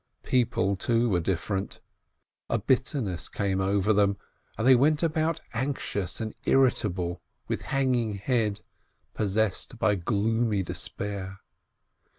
[0.23, 1.79] People, too, were different.
[2.49, 4.17] A bitterness came over them,
[4.57, 8.61] and they went about anxious and irritable, with hanging head,
[9.13, 11.37] possessed by gloomy despair.